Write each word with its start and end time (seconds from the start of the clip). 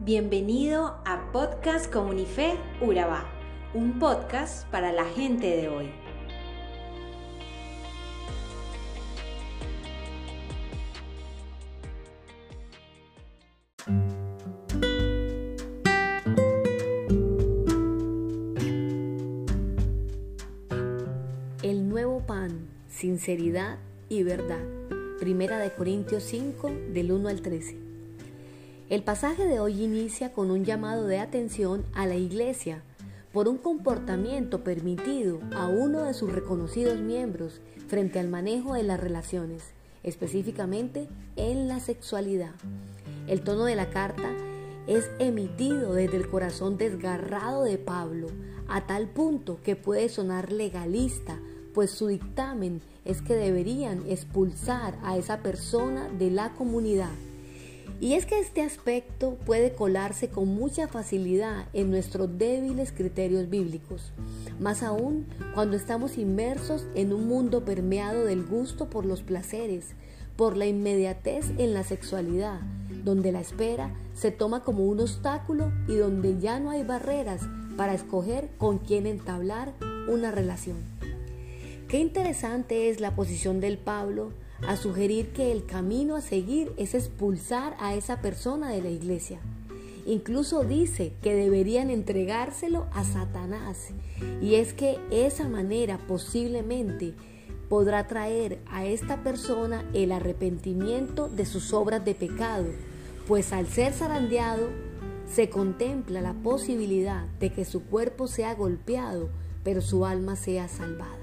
Bienvenido 0.00 1.00
a 1.04 1.32
Podcast 1.32 1.92
Comunife 1.92 2.56
Urabá, 2.80 3.24
un 3.74 3.98
podcast 3.98 4.64
para 4.68 4.92
la 4.92 5.04
gente 5.04 5.48
de 5.56 5.68
hoy. 5.68 5.90
El 21.64 21.88
nuevo 21.88 22.24
pan, 22.24 22.68
sinceridad 22.86 23.80
y 24.08 24.22
verdad. 24.22 24.62
Primera 25.18 25.58
de 25.58 25.72
Corintios 25.72 26.22
5 26.22 26.70
del 26.92 27.10
1 27.10 27.28
al 27.28 27.42
13. 27.42 27.87
El 28.90 29.02
pasaje 29.02 29.44
de 29.44 29.60
hoy 29.60 29.84
inicia 29.84 30.32
con 30.32 30.50
un 30.50 30.64
llamado 30.64 31.04
de 31.04 31.18
atención 31.18 31.84
a 31.92 32.06
la 32.06 32.14
iglesia 32.14 32.82
por 33.34 33.46
un 33.46 33.58
comportamiento 33.58 34.64
permitido 34.64 35.40
a 35.54 35.66
uno 35.66 36.04
de 36.04 36.14
sus 36.14 36.32
reconocidos 36.32 36.98
miembros 36.98 37.60
frente 37.86 38.18
al 38.18 38.28
manejo 38.28 38.72
de 38.72 38.84
las 38.84 38.98
relaciones, 38.98 39.62
específicamente 40.04 41.06
en 41.36 41.68
la 41.68 41.80
sexualidad. 41.80 42.54
El 43.26 43.42
tono 43.42 43.66
de 43.66 43.76
la 43.76 43.90
carta 43.90 44.32
es 44.86 45.10
emitido 45.18 45.92
desde 45.92 46.16
el 46.16 46.26
corazón 46.30 46.78
desgarrado 46.78 47.64
de 47.64 47.76
Pablo, 47.76 48.28
a 48.68 48.86
tal 48.86 49.10
punto 49.10 49.60
que 49.62 49.76
puede 49.76 50.08
sonar 50.08 50.50
legalista, 50.50 51.38
pues 51.74 51.90
su 51.90 52.06
dictamen 52.06 52.80
es 53.04 53.20
que 53.20 53.34
deberían 53.34 54.06
expulsar 54.08 54.98
a 55.02 55.18
esa 55.18 55.42
persona 55.42 56.08
de 56.08 56.30
la 56.30 56.54
comunidad. 56.54 57.12
Y 58.00 58.14
es 58.14 58.26
que 58.26 58.38
este 58.38 58.62
aspecto 58.62 59.36
puede 59.44 59.72
colarse 59.72 60.28
con 60.28 60.48
mucha 60.48 60.86
facilidad 60.86 61.66
en 61.72 61.90
nuestros 61.90 62.38
débiles 62.38 62.92
criterios 62.92 63.50
bíblicos, 63.50 64.12
más 64.60 64.84
aún 64.84 65.26
cuando 65.52 65.76
estamos 65.76 66.16
inmersos 66.16 66.86
en 66.94 67.12
un 67.12 67.26
mundo 67.26 67.64
permeado 67.64 68.24
del 68.24 68.44
gusto 68.44 68.88
por 68.88 69.04
los 69.04 69.22
placeres, 69.22 69.94
por 70.36 70.56
la 70.56 70.66
inmediatez 70.66 71.46
en 71.58 71.74
la 71.74 71.82
sexualidad, 71.82 72.60
donde 73.02 73.32
la 73.32 73.40
espera 73.40 73.92
se 74.14 74.30
toma 74.30 74.62
como 74.62 74.84
un 74.84 75.00
obstáculo 75.00 75.72
y 75.88 75.96
donde 75.96 76.38
ya 76.38 76.60
no 76.60 76.70
hay 76.70 76.84
barreras 76.84 77.42
para 77.76 77.94
escoger 77.94 78.48
con 78.58 78.78
quién 78.78 79.08
entablar 79.08 79.72
una 80.08 80.30
relación. 80.30 80.76
Qué 81.88 81.98
interesante 81.98 82.90
es 82.90 83.00
la 83.00 83.16
posición 83.16 83.60
del 83.60 83.78
Pablo 83.78 84.30
a 84.66 84.76
sugerir 84.76 85.32
que 85.32 85.52
el 85.52 85.64
camino 85.64 86.16
a 86.16 86.20
seguir 86.20 86.72
es 86.76 86.94
expulsar 86.94 87.76
a 87.78 87.94
esa 87.94 88.20
persona 88.20 88.70
de 88.70 88.82
la 88.82 88.90
iglesia. 88.90 89.40
Incluso 90.06 90.64
dice 90.64 91.12
que 91.22 91.34
deberían 91.34 91.90
entregárselo 91.90 92.86
a 92.92 93.04
Satanás. 93.04 93.88
Y 94.40 94.54
es 94.54 94.72
que 94.72 94.98
esa 95.10 95.48
manera 95.48 95.98
posiblemente 96.08 97.14
podrá 97.68 98.06
traer 98.06 98.58
a 98.70 98.86
esta 98.86 99.22
persona 99.22 99.84
el 99.92 100.12
arrepentimiento 100.12 101.28
de 101.28 101.44
sus 101.44 101.74
obras 101.74 102.04
de 102.04 102.14
pecado, 102.14 102.66
pues 103.26 103.52
al 103.52 103.66
ser 103.66 103.92
zarandeado 103.92 104.68
se 105.30 105.50
contempla 105.50 106.22
la 106.22 106.32
posibilidad 106.32 107.26
de 107.38 107.52
que 107.52 107.66
su 107.66 107.82
cuerpo 107.84 108.26
sea 108.26 108.54
golpeado, 108.54 109.28
pero 109.62 109.82
su 109.82 110.06
alma 110.06 110.36
sea 110.36 110.68
salvada. 110.68 111.17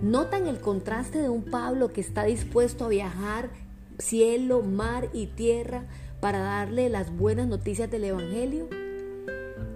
¿Notan 0.00 0.46
el 0.46 0.60
contraste 0.60 1.18
de 1.18 1.28
un 1.28 1.42
Pablo 1.42 1.92
que 1.92 2.00
está 2.00 2.22
dispuesto 2.22 2.84
a 2.84 2.88
viajar 2.88 3.50
cielo, 3.98 4.62
mar 4.62 5.08
y 5.12 5.26
tierra 5.26 5.86
para 6.20 6.38
darle 6.38 6.88
las 6.88 7.10
buenas 7.10 7.48
noticias 7.48 7.90
del 7.90 8.04
Evangelio? 8.04 8.68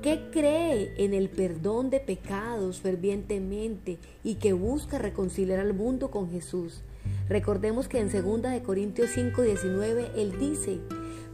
¿Qué 0.01 0.29
cree 0.33 0.95
en 0.97 1.13
el 1.13 1.29
perdón 1.29 1.91
de 1.91 1.99
pecados 1.99 2.81
fervientemente 2.81 3.99
y 4.23 4.37
que 4.37 4.53
busca 4.53 4.99
reconciliar 4.99 5.59
al 5.59 5.75
mundo 5.75 6.13
con 6.13 6.31
Jesús? 6.31 6.83
Recordemos 7.29 7.89
que 7.89 7.99
en 7.99 8.09
2 8.13 8.43
de 8.43 8.63
Corintios 8.63 9.11
5:19 9.11 10.13
él 10.15 10.39
dice, 10.39 10.79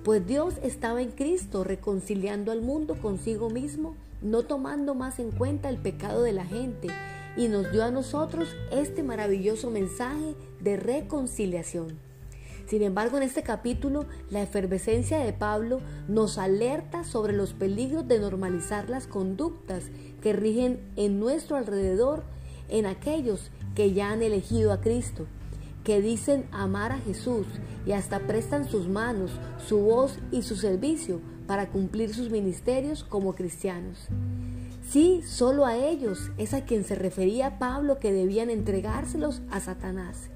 pues 0.02 0.26
Dios 0.26 0.54
estaba 0.62 1.02
en 1.02 1.10
Cristo 1.10 1.62
reconciliando 1.62 2.52
al 2.52 2.62
mundo 2.62 2.96
consigo 3.02 3.50
mismo, 3.50 3.96
no 4.22 4.44
tomando 4.44 4.94
más 4.94 5.18
en 5.18 5.30
cuenta 5.30 5.68
el 5.68 5.76
pecado 5.76 6.22
de 6.22 6.32
la 6.32 6.46
gente 6.46 6.88
y 7.38 7.46
nos 7.46 7.70
dio 7.70 7.84
a 7.84 7.90
nosotros 7.92 8.48
este 8.72 9.04
maravilloso 9.04 9.70
mensaje 9.70 10.34
de 10.60 10.76
reconciliación. 10.76 11.96
Sin 12.66 12.82
embargo, 12.82 13.16
en 13.16 13.22
este 13.22 13.42
capítulo, 13.42 14.06
la 14.28 14.42
efervescencia 14.42 15.20
de 15.20 15.32
Pablo 15.32 15.80
nos 16.08 16.36
alerta 16.36 17.04
sobre 17.04 17.32
los 17.32 17.54
peligros 17.54 18.06
de 18.08 18.18
normalizar 18.18 18.90
las 18.90 19.06
conductas 19.06 19.84
que 20.20 20.34
rigen 20.34 20.80
en 20.96 21.20
nuestro 21.20 21.56
alrededor 21.56 22.24
en 22.68 22.84
aquellos 22.84 23.50
que 23.74 23.92
ya 23.92 24.10
han 24.10 24.22
elegido 24.22 24.72
a 24.72 24.80
Cristo, 24.80 25.26
que 25.84 26.02
dicen 26.02 26.44
amar 26.50 26.92
a 26.92 26.98
Jesús 26.98 27.46
y 27.86 27.92
hasta 27.92 28.18
prestan 28.18 28.68
sus 28.68 28.88
manos, 28.88 29.30
su 29.64 29.78
voz 29.78 30.18
y 30.32 30.42
su 30.42 30.56
servicio 30.56 31.20
para 31.46 31.70
cumplir 31.70 32.12
sus 32.12 32.30
ministerios 32.30 33.04
como 33.04 33.34
cristianos. 33.34 34.08
Sí, 34.90 35.20
solo 35.26 35.66
a 35.66 35.76
ellos 35.76 36.30
es 36.38 36.54
a 36.54 36.64
quien 36.64 36.82
se 36.82 36.94
refería 36.94 37.58
Pablo 37.58 37.98
que 37.98 38.10
debían 38.10 38.48
entregárselos 38.48 39.42
a 39.50 39.60
Satanás. 39.60 40.30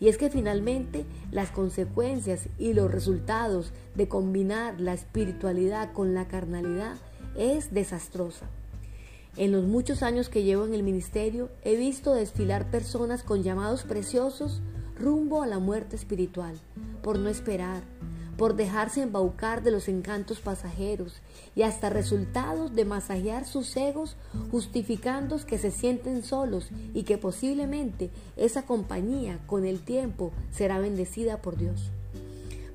Y 0.00 0.08
es 0.08 0.16
que 0.16 0.30
finalmente 0.30 1.04
las 1.30 1.50
consecuencias 1.50 2.48
y 2.58 2.72
los 2.72 2.90
resultados 2.90 3.72
de 3.94 4.08
combinar 4.08 4.80
la 4.80 4.94
espiritualidad 4.94 5.92
con 5.92 6.14
la 6.14 6.26
carnalidad 6.26 6.96
es 7.36 7.74
desastrosa. 7.74 8.46
En 9.36 9.52
los 9.52 9.64
muchos 9.64 10.02
años 10.02 10.30
que 10.30 10.42
llevo 10.42 10.64
en 10.64 10.72
el 10.72 10.82
ministerio 10.82 11.50
he 11.62 11.76
visto 11.76 12.14
desfilar 12.14 12.70
personas 12.70 13.22
con 13.22 13.42
llamados 13.42 13.82
preciosos 13.82 14.62
rumbo 14.98 15.42
a 15.42 15.46
la 15.46 15.58
muerte 15.58 15.96
espiritual, 15.96 16.54
por 17.02 17.18
no 17.18 17.28
esperar, 17.28 17.82
por 18.42 18.56
dejarse 18.56 19.02
embaucar 19.02 19.62
de 19.62 19.70
los 19.70 19.86
encantos 19.86 20.40
pasajeros 20.40 21.20
y 21.54 21.62
hasta 21.62 21.90
resultados 21.90 22.74
de 22.74 22.84
masajear 22.84 23.46
sus 23.46 23.76
egos 23.76 24.16
justificando 24.50 25.38
que 25.46 25.58
se 25.58 25.70
sienten 25.70 26.24
solos 26.24 26.68
y 26.92 27.04
que 27.04 27.18
posiblemente 27.18 28.10
esa 28.36 28.62
compañía 28.62 29.38
con 29.46 29.64
el 29.64 29.78
tiempo 29.84 30.32
será 30.50 30.80
bendecida 30.80 31.40
por 31.40 31.56
Dios. 31.56 31.92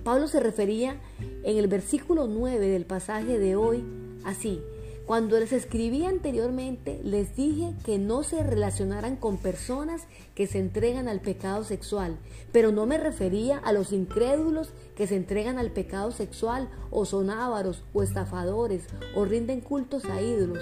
Pablo 0.05 0.29
se 0.29 0.39
refería 0.39 1.01
en 1.43 1.57
el 1.57 1.67
versículo 1.67 2.27
9 2.27 2.65
del 2.65 2.85
pasaje 2.85 3.37
de 3.37 3.57
hoy 3.57 3.83
así, 4.23 4.61
cuando 5.07 5.39
les 5.39 5.53
escribí 5.53 6.03
anteriormente, 6.03 6.99
les 7.01 7.33
dije 7.33 7.73
que 7.85 7.97
no 7.97 8.23
se 8.23 8.43
relacionaran 8.43 9.15
con 9.15 9.37
personas 9.37 10.01
que 10.35 10.47
se 10.47 10.59
entregan 10.59 11.07
al 11.07 11.21
pecado 11.21 11.63
sexual, 11.63 12.17
pero 12.51 12.73
no 12.73 12.85
me 12.85 12.97
refería 12.97 13.57
a 13.57 13.71
los 13.71 13.93
incrédulos 13.93 14.73
que 14.97 15.07
se 15.07 15.15
entregan 15.15 15.59
al 15.59 15.71
pecado 15.71 16.11
sexual 16.11 16.69
o 16.91 17.05
son 17.05 17.29
ávaros 17.29 17.85
o 17.93 18.03
estafadores 18.03 18.83
o 19.15 19.23
rinden 19.23 19.61
cultos 19.61 20.03
a 20.03 20.21
ídolos. 20.21 20.61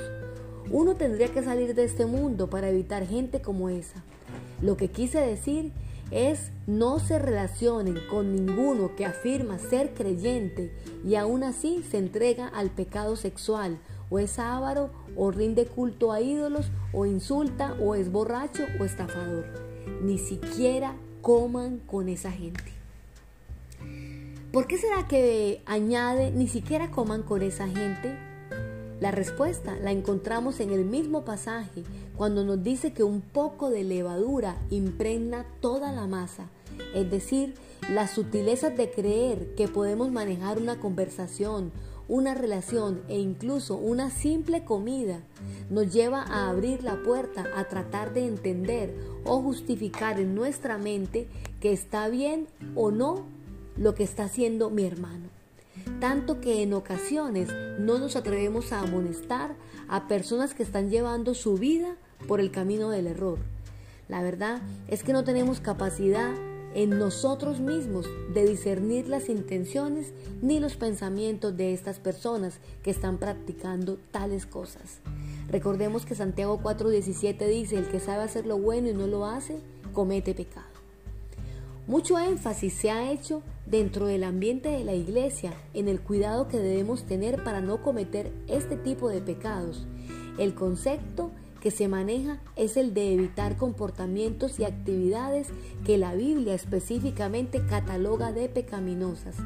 Uno 0.69 0.93
tendría 0.93 1.29
que 1.29 1.41
salir 1.41 1.73
de 1.73 1.85
este 1.85 2.05
mundo 2.05 2.47
para 2.47 2.69
evitar 2.69 3.07
gente 3.07 3.41
como 3.41 3.69
esa. 3.69 4.03
Lo 4.61 4.77
que 4.77 4.89
quise 4.89 5.21
decir 5.21 5.71
es 6.11 6.51
no 6.67 6.99
se 6.99 7.17
relacionen 7.17 7.97
con 8.11 8.35
ninguno 8.35 8.95
que 8.95 9.05
afirma 9.05 9.57
ser 9.57 9.95
creyente 9.95 10.71
y 11.03 11.15
aún 11.15 11.43
así 11.43 11.83
se 11.89 11.97
entrega 11.97 12.47
al 12.47 12.69
pecado 12.69 13.15
sexual 13.15 13.79
o 14.09 14.19
es 14.19 14.39
avaro, 14.39 14.89
o 15.15 15.31
rinde 15.31 15.65
culto 15.65 16.11
a 16.11 16.21
ídolos, 16.21 16.67
o 16.93 17.05
insulta, 17.05 17.75
o 17.81 17.95
es 17.95 18.11
borracho, 18.11 18.63
o 18.79 18.85
estafador. 18.85 19.45
Ni 20.01 20.17
siquiera 20.17 20.95
coman 21.21 21.79
con 21.79 22.09
esa 22.09 22.31
gente. 22.31 22.73
¿Por 24.51 24.67
qué 24.67 24.77
será 24.77 25.07
que 25.07 25.61
añade 25.65 26.31
ni 26.31 26.47
siquiera 26.47 26.89
coman 26.91 27.23
con 27.23 27.41
esa 27.41 27.67
gente? 27.67 28.17
La 29.01 29.11
respuesta 29.11 29.75
la 29.81 29.91
encontramos 29.91 30.61
en 30.61 30.71
el 30.71 30.85
mismo 30.85 31.25
pasaje 31.25 31.83
cuando 32.15 32.45
nos 32.45 32.63
dice 32.63 32.93
que 32.93 33.03
un 33.03 33.19
poco 33.19 33.69
de 33.69 33.83
levadura 33.83 34.55
impregna 34.69 35.45
toda 35.59 35.91
la 35.91 36.07
masa, 36.07 36.45
es 36.93 37.11
decir, 37.11 37.55
las 37.89 38.11
sutilezas 38.11 38.77
de 38.77 38.89
creer 38.89 39.53
que 39.55 39.67
podemos 39.67 40.11
manejar 40.11 40.57
una 40.57 40.79
conversación, 40.79 41.71
una 42.07 42.33
relación 42.33 43.01
e 43.07 43.19
incluso 43.19 43.75
una 43.75 44.09
simple 44.09 44.63
comida 44.63 45.21
nos 45.69 45.91
lleva 45.91 46.21
a 46.21 46.49
abrir 46.49 46.83
la 46.83 47.01
puerta 47.01 47.45
a 47.55 47.65
tratar 47.65 48.13
de 48.13 48.27
entender 48.27 48.95
o 49.23 49.41
justificar 49.41 50.19
en 50.19 50.35
nuestra 50.35 50.77
mente 50.77 51.27
que 51.59 51.73
está 51.73 52.07
bien 52.09 52.47
o 52.75 52.91
no 52.91 53.25
lo 53.77 53.95
que 53.95 54.03
está 54.03 54.25
haciendo 54.25 54.69
mi 54.69 54.85
hermano. 54.85 55.29
Tanto 55.99 56.41
que 56.41 56.61
en 56.61 56.73
ocasiones 56.73 57.49
no 57.79 57.97
nos 57.97 58.15
atrevemos 58.15 58.71
a 58.71 58.81
amonestar 58.81 59.55
a 59.87 60.07
personas 60.07 60.53
que 60.53 60.63
están 60.63 60.89
llevando 60.89 61.33
su 61.33 61.57
vida 61.57 61.95
por 62.27 62.39
el 62.39 62.51
camino 62.51 62.89
del 62.89 63.07
error. 63.07 63.39
La 64.07 64.21
verdad 64.21 64.61
es 64.87 65.03
que 65.03 65.13
no 65.13 65.23
tenemos 65.23 65.59
capacidad 65.59 66.33
en 66.75 66.99
nosotros 66.99 67.61
mismos 67.61 68.05
de 68.33 68.45
discernir 68.45 69.07
las 69.07 69.29
intenciones 69.29 70.11
ni 70.41 70.59
los 70.59 70.75
pensamientos 70.75 71.55
de 71.55 71.73
estas 71.73 71.99
personas 71.99 72.59
que 72.83 72.91
están 72.91 73.17
practicando 73.17 73.97
tales 74.11 74.45
cosas. 74.45 74.99
Recordemos 75.49 76.05
que 76.05 76.15
Santiago 76.15 76.59
4:17 76.61 77.47
dice, 77.47 77.77
el 77.77 77.87
que 77.87 78.01
sabe 78.01 78.23
hacer 78.23 78.45
lo 78.45 78.57
bueno 78.57 78.89
y 78.89 78.93
no 78.93 79.07
lo 79.07 79.25
hace, 79.25 79.57
comete 79.93 80.33
pecado. 80.33 80.75
Mucho 81.87 82.19
énfasis 82.19 82.73
se 82.73 82.91
ha 82.91 83.11
hecho 83.11 83.41
dentro 83.65 84.07
del 84.07 84.23
ambiente 84.23 84.69
de 84.69 84.83
la 84.83 84.95
iglesia 84.95 85.53
en 85.73 85.87
el 85.87 86.01
cuidado 86.01 86.47
que 86.47 86.57
debemos 86.57 87.03
tener 87.03 87.43
para 87.43 87.61
no 87.61 87.81
cometer 87.83 88.31
este 88.47 88.75
tipo 88.75 89.07
de 89.07 89.21
pecados. 89.21 89.85
El 90.37 90.55
concepto 90.55 91.31
que 91.65 91.71
se 91.71 91.87
maneja 91.87 92.37
es 92.55 92.77
el 92.77 92.93
de 92.93 93.11
evitar 93.11 93.57
comportamientos 93.57 94.59
y 94.59 94.65
actividades 94.65 95.47
que 95.83 95.97
la 95.97 96.13
Biblia 96.13 96.53
específicamente 96.53 97.65
cataloga 97.65 98.31
de 98.31 98.47
pecaminosas. 98.49 99.37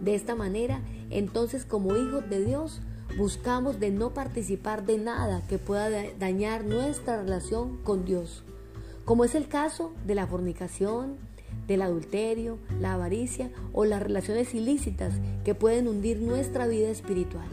De 0.00 0.14
esta 0.14 0.34
manera, 0.34 0.80
entonces 1.10 1.66
como 1.66 1.94
hijos 1.94 2.30
de 2.30 2.42
Dios, 2.42 2.80
buscamos 3.18 3.78
de 3.78 3.90
no 3.90 4.14
participar 4.14 4.86
de 4.86 4.96
nada 4.96 5.42
que 5.50 5.58
pueda 5.58 5.90
dañar 6.18 6.64
nuestra 6.64 7.20
relación 7.20 7.76
con 7.84 8.06
Dios, 8.06 8.42
como 9.04 9.26
es 9.26 9.34
el 9.34 9.46
caso 9.46 9.92
de 10.06 10.14
la 10.14 10.26
fornicación, 10.26 11.18
del 11.66 11.82
adulterio, 11.82 12.56
la 12.80 12.94
avaricia 12.94 13.50
o 13.74 13.84
las 13.84 14.02
relaciones 14.02 14.54
ilícitas 14.54 15.12
que 15.44 15.54
pueden 15.54 15.88
hundir 15.88 16.22
nuestra 16.22 16.66
vida 16.68 16.88
espiritual. 16.88 17.48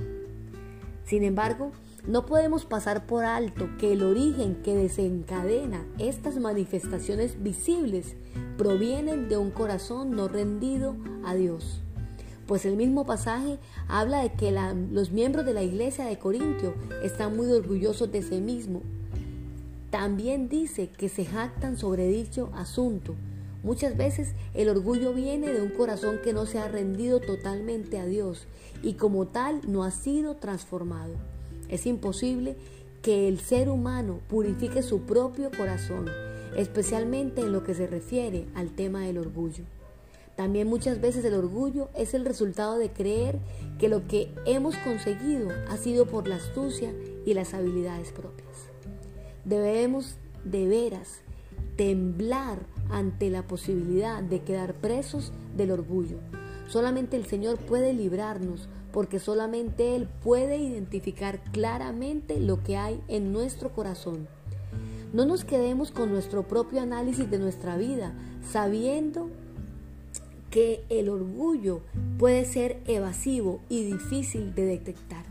Sin 1.04 1.26
embargo, 1.26 1.74
no 2.08 2.26
podemos 2.26 2.66
pasar 2.66 3.06
por 3.06 3.24
alto 3.24 3.70
que 3.80 3.94
el 3.94 4.04
origen 4.04 4.56
que 4.64 4.76
desencadena 4.76 5.86
estas 6.00 6.38
manifestaciones 6.38 7.42
visibles 7.42 8.16
provienen 8.58 9.30
de 9.30 9.38
un 9.38 9.52
corazón 9.52 10.12
no 10.12 10.28
rendido 10.28 10.96
a 11.26 11.36
Dios. 11.36 11.82
Pues 12.48 12.66
el 12.66 12.76
mismo 12.76 13.06
pasaje 13.06 13.58
habla 13.88 14.22
de 14.22 14.34
que 14.34 14.52
los 14.92 15.12
miembros 15.12 15.46
de 15.46 15.54
la 15.54 15.64
iglesia 15.64 16.06
de 16.06 16.20
Corintio 16.20 16.74
están 17.02 17.38
muy 17.38 17.52
orgullosos 17.52 18.12
de 18.12 18.22
sí 18.22 18.42
mismo. 18.42 18.82
También 19.90 20.50
dice 20.50 20.90
que 20.90 21.08
se 21.08 21.26
jactan 21.26 21.78
sobre 21.78 22.08
dicho 22.08 22.50
asunto 22.54 23.16
Muchas 23.64 23.96
veces 23.96 24.34
el 24.54 24.68
orgullo 24.68 25.14
viene 25.14 25.54
de 25.54 25.62
un 25.62 25.70
corazón 25.70 26.20
que 26.22 26.34
no 26.34 26.46
se 26.46 26.60
ha 26.60 26.68
rendido 26.68 27.22
totalmente 27.22 27.98
a 27.98 28.06
Dios 28.06 28.46
y 28.84 28.96
como 28.96 29.26
tal 29.26 29.62
no 29.66 29.86
ha 29.86 29.92
sido 29.92 30.36
transformado. 30.36 31.14
Es 31.70 31.86
imposible 31.86 32.56
que 33.02 33.28
el 33.28 33.40
ser 33.40 33.70
humano 33.70 34.20
purifique 34.28 34.82
su 34.82 35.02
propio 35.02 35.52
corazón, 35.52 36.10
especialmente 36.56 37.42
en 37.42 37.52
lo 37.52 37.64
que 37.64 37.74
se 37.74 37.88
refiere 37.88 38.46
al 38.56 38.70
tema 38.72 39.02
del 39.02 39.18
orgullo. 39.18 39.66
También 40.36 40.68
muchas 40.68 41.00
veces 41.00 41.24
el 41.26 41.36
orgullo 41.36 41.90
es 41.96 42.14
el 42.14 42.26
resultado 42.26 42.78
de 42.78 42.92
creer 42.92 43.38
que 43.78 43.88
lo 43.88 44.08
que 44.08 44.30
hemos 44.46 44.76
conseguido 44.78 45.50
ha 45.70 45.78
sido 45.78 46.08
por 46.08 46.28
la 46.28 46.38
astucia 46.38 46.92
y 47.26 47.34
las 47.34 47.54
habilidades 47.54 48.12
propias. 48.12 48.50
Debemos 49.46 50.16
de 50.44 50.68
veras 50.68 51.20
temblar 51.76 52.60
ante 52.90 53.30
la 53.30 53.44
posibilidad 53.44 54.24
de 54.24 54.42
quedar 54.42 54.74
presos 54.74 55.32
del 55.56 55.72
orgullo. 55.72 56.18
Solamente 56.74 57.18
el 57.18 57.28
Señor 57.28 57.60
puede 57.60 57.94
librarnos 57.94 58.68
porque 58.92 59.20
solamente 59.20 59.96
Él 59.96 60.08
puede 60.24 60.58
identificar 60.58 61.40
claramente 61.52 62.40
lo 62.40 62.64
que 62.64 62.78
hay 62.78 63.00
en 63.08 63.32
nuestro 63.32 63.72
corazón. 63.72 64.28
No 65.14 65.24
nos 65.26 65.46
quedemos 65.46 65.92
con 65.92 66.12
nuestro 66.12 66.48
propio 66.48 66.82
análisis 66.82 67.30
de 67.30 67.38
nuestra 67.38 67.78
vida, 67.78 68.16
sabiendo 68.52 69.30
que 70.50 70.84
el 70.90 71.10
orgullo 71.10 71.82
puede 72.18 72.44
ser 72.44 72.82
evasivo 72.88 73.60
y 73.70 73.84
difícil 73.84 74.56
de 74.56 74.66
detectar. 74.66 75.26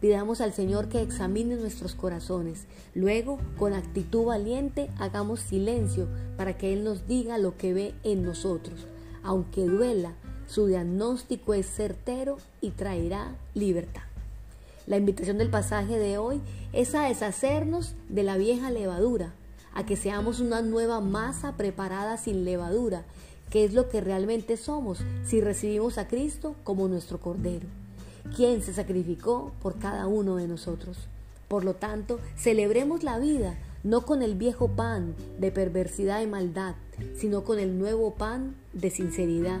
Pidamos 0.00 0.40
al 0.40 0.54
Señor 0.54 0.88
que 0.88 1.02
examine 1.02 1.56
nuestros 1.56 1.94
corazones. 1.94 2.64
Luego, 2.94 3.38
con 3.58 3.74
actitud 3.74 4.24
valiente, 4.24 4.88
hagamos 4.96 5.40
silencio 5.40 6.08
para 6.38 6.56
que 6.56 6.72
Él 6.72 6.84
nos 6.84 7.06
diga 7.06 7.36
lo 7.36 7.58
que 7.58 7.74
ve 7.74 7.94
en 8.02 8.22
nosotros. 8.22 8.86
Aunque 9.22 9.66
duela, 9.66 10.14
su 10.46 10.66
diagnóstico 10.66 11.54
es 11.54 11.66
certero 11.66 12.38
y 12.60 12.70
traerá 12.70 13.34
libertad. 13.54 14.02
La 14.86 14.96
invitación 14.96 15.38
del 15.38 15.50
pasaje 15.50 15.98
de 15.98 16.18
hoy 16.18 16.40
es 16.72 16.94
a 16.94 17.08
deshacernos 17.08 17.94
de 18.08 18.22
la 18.22 18.36
vieja 18.36 18.70
levadura, 18.70 19.34
a 19.74 19.84
que 19.84 19.96
seamos 19.96 20.40
una 20.40 20.62
nueva 20.62 21.00
masa 21.00 21.56
preparada 21.56 22.16
sin 22.16 22.44
levadura, 22.44 23.04
que 23.50 23.64
es 23.64 23.74
lo 23.74 23.88
que 23.88 24.00
realmente 24.00 24.56
somos 24.56 24.98
si 25.24 25.40
recibimos 25.40 25.98
a 25.98 26.08
Cristo 26.08 26.54
como 26.64 26.88
nuestro 26.88 27.20
Cordero 27.20 27.66
quien 28.34 28.62
se 28.62 28.72
sacrificó 28.72 29.52
por 29.62 29.78
cada 29.78 30.06
uno 30.06 30.36
de 30.36 30.48
nosotros. 30.48 30.96
Por 31.48 31.64
lo 31.64 31.74
tanto, 31.74 32.18
celebremos 32.36 33.02
la 33.02 33.18
vida 33.18 33.56
no 33.84 34.00
con 34.00 34.22
el 34.22 34.34
viejo 34.34 34.68
pan 34.68 35.14
de 35.38 35.52
perversidad 35.52 36.20
y 36.22 36.26
maldad, 36.26 36.74
sino 37.16 37.44
con 37.44 37.58
el 37.60 37.78
nuevo 37.78 38.14
pan 38.14 38.56
de 38.72 38.90
sinceridad 38.90 39.60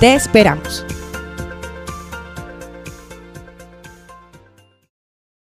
Te 0.00 0.14
esperamos. 0.14 0.86